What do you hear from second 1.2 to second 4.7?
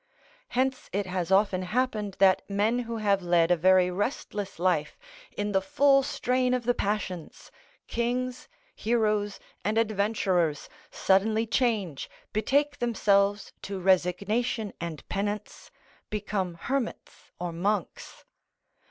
often happened that men who have led a very restless